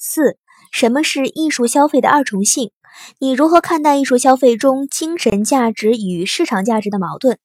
[0.00, 0.38] 四、
[0.70, 2.70] 什么是艺术消费的二重性？
[3.18, 7.36] 你如何看待艺术消费中精神价值与市场价值的矛盾？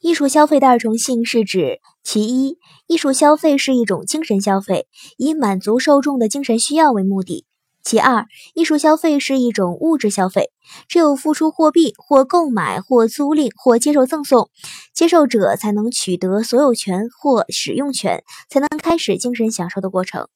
[0.00, 2.58] 艺术消费的二重性是指：其一，
[2.88, 7.46] 艺术消费是一种精神消费，以满足受众的精神需要为目的；
[7.84, 10.50] 其二，艺术消费是一种物质消费，
[10.88, 14.50] 只有付出货币或购买或租赁或接受赠送，
[14.92, 20.26] 接受者才能取得所有权或使用权，才能开始精神享受的过程。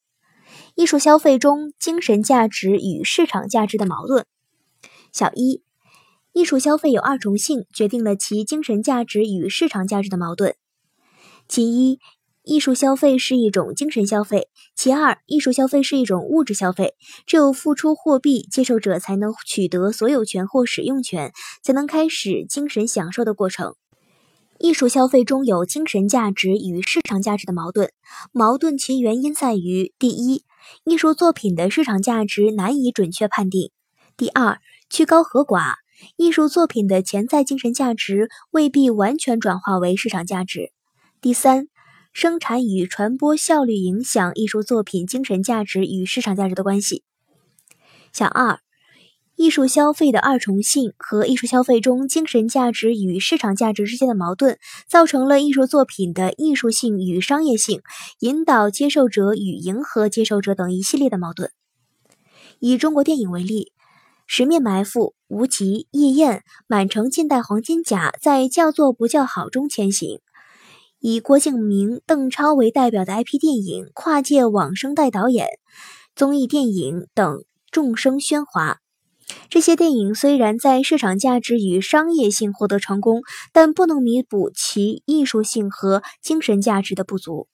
[0.75, 4.25] 艺术消费中精神价值与市场价值的矛盾。
[5.11, 5.63] 小一。
[6.33, 10.55] 艺术消费有二重性，决定了其精神价值与市场价值的矛盾。
[11.49, 11.99] 其一，
[12.43, 16.95] 艺术消费是一种精神消费；其二，艺术消费是一种物质消费。
[17.25, 23.75] 只有付出货币，接受者才能取得所有权或使用权，才能开始精神享受的过程。
[24.57, 27.91] 艺术消费中有精神价值与市场价值的矛盾，
[28.31, 30.45] 矛盾其原因在于：第一，
[30.83, 33.71] 艺术作品的市场价值难以准确判定；
[34.17, 35.75] 第二，曲高和寡。
[36.17, 40.71] 艺术作品的潜在精神价值未必完全转化为市场价值。
[41.21, 41.67] 第三，
[42.11, 47.03] 生产与传播效率影响艺术作品精神价值与市场价值的关系。
[48.11, 48.59] 小二，
[49.41, 57.81] 艺术消费的二重性和艺术消费中精神价值与市场价值之间的矛盾，造成了艺术作品的艺术性与商业性、
[58.19, 61.49] 引导接受者与迎合接受者等一系列的矛盾。
[62.59, 63.71] 以中国电影为例。
[64.33, 65.65] 《十面埋伏》《无极》
[65.99, 66.33] 《夜宴》
[66.67, 70.19] 《满城尽带黄金甲》在叫座不叫好中前行，
[70.99, 75.47] 以郭敬明、邓超为代表的 IP 电影，跨界网生代导演、
[76.15, 78.80] 综艺电影等众生喧哗。
[79.49, 87.47] 这些电影虽然在市场价值与商业性获得成功，但不能弥补其艺术性和精神价值的不足。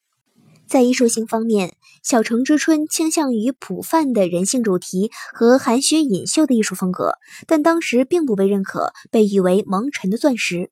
[0.68, 1.70] 在艺术性方面，
[2.04, 7.14] 《小城之春》倾向于普泛的人性主题和含蓄隐秀的艺术风格，
[7.48, 10.70] 但当时并不被认可，被誉为蒙尘的钻石。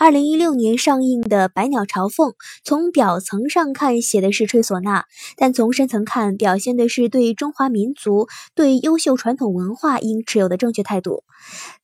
[0.00, 2.30] 二零一六年上映的《百鸟朝凤》，
[2.64, 5.04] 从表层上看写的是吹唢呐，
[5.36, 11.22] 但从深层看，表现的是对中华民族、对优秀传统文化应持有的正确态度。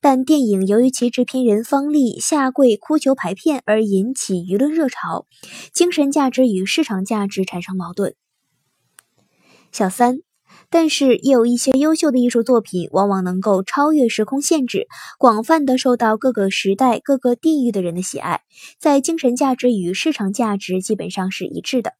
[0.01, 5.27] 但电影由于其制片人方励下跪哭求排片而引起舆论热潮，
[5.71, 8.15] 精神价值与市场价值产生矛盾。
[9.71, 10.26] 小三。
[10.69, 18.41] 但是，也有一些优秀的艺术作品，往往能够超越时空限制，广泛的受到各个时代、各个地域的人的喜爱，
[18.79, 21.93] 在精神价值与市场价值基本上是一致的。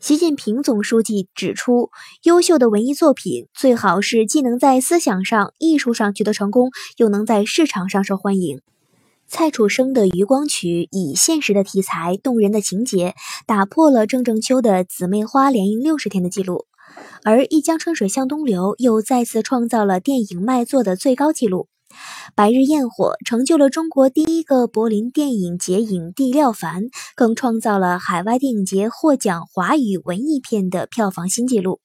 [0.00, 1.90] 习近平总书记指出，
[2.22, 8.62] 优秀的文艺作品最好是既能在思想上、艺术上取得成功，又能在市场上受欢迎。
[9.28, 13.14] 蔡楚生的《渔光曲》以现实的题材、动人的情节，
[13.46, 16.64] 打破了郑正秋的《姊妹花》连映六十天的记录。
[17.24, 21.68] 而一江春水向东流又再次创造了电影卖座的最高纪录，
[22.34, 26.84] 《白日焰火》成就了中国第一个柏林电影节影帝廖凡，
[27.14, 31.80] 更创造了海外电影节获奖华语文艺片的票房新纪录。